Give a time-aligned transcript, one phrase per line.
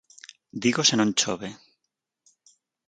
[0.63, 1.49] Digo se non chove.